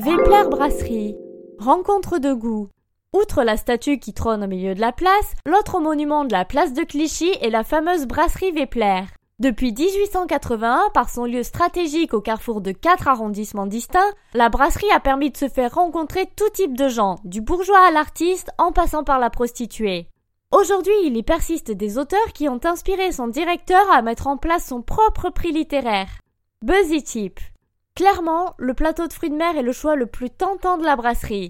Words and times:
Vepler 0.00 0.48
Brasserie. 0.48 1.16
Rencontre 1.58 2.18
de 2.18 2.32
goût. 2.32 2.68
Outre 3.12 3.42
la 3.42 3.56
statue 3.56 3.98
qui 3.98 4.14
trône 4.14 4.44
au 4.44 4.46
milieu 4.46 4.76
de 4.76 4.80
la 4.80 4.92
place, 4.92 5.34
l'autre 5.44 5.80
monument 5.80 6.24
de 6.24 6.30
la 6.30 6.44
place 6.44 6.72
de 6.72 6.84
Clichy 6.84 7.32
est 7.40 7.50
la 7.50 7.64
fameuse 7.64 8.06
brasserie 8.06 8.52
Vepler. 8.52 9.02
Depuis 9.40 9.72
1881, 9.72 10.90
par 10.94 11.10
son 11.10 11.24
lieu 11.24 11.42
stratégique 11.42 12.14
au 12.14 12.20
carrefour 12.20 12.60
de 12.60 12.70
quatre 12.70 13.08
arrondissements 13.08 13.66
distincts, 13.66 14.12
la 14.34 14.48
brasserie 14.50 14.86
a 14.94 15.00
permis 15.00 15.32
de 15.32 15.36
se 15.36 15.48
faire 15.48 15.74
rencontrer 15.74 16.26
tout 16.36 16.50
type 16.54 16.76
de 16.76 16.88
gens, 16.88 17.16
du 17.24 17.40
bourgeois 17.40 17.84
à 17.84 17.90
l'artiste, 17.90 18.52
en 18.56 18.70
passant 18.70 19.02
par 19.02 19.18
la 19.18 19.30
prostituée. 19.30 20.06
Aujourd'hui, 20.52 20.94
il 21.06 21.16
y 21.16 21.24
persiste 21.24 21.72
des 21.72 21.98
auteurs 21.98 22.32
qui 22.34 22.48
ont 22.48 22.60
inspiré 22.62 23.10
son 23.10 23.26
directeur 23.26 23.90
à 23.90 24.00
mettre 24.02 24.28
en 24.28 24.36
place 24.36 24.64
son 24.64 24.80
propre 24.80 25.30
prix 25.30 25.50
littéraire. 25.50 26.20
Buzzy 26.62 27.02
Tip. 27.02 27.40
Clairement, 27.98 28.54
le 28.58 28.74
plateau 28.74 29.08
de 29.08 29.12
fruits 29.12 29.28
de 29.28 29.34
mer 29.34 29.56
est 29.56 29.62
le 29.62 29.72
choix 29.72 29.96
le 29.96 30.06
plus 30.06 30.30
tentant 30.30 30.78
de 30.78 30.84
la 30.84 30.94
brasserie. 30.94 31.46